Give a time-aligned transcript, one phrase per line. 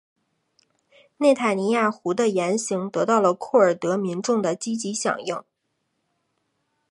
[1.17, 5.43] 内塔尼亚胡的言行得到了库尔德民众的积极响应。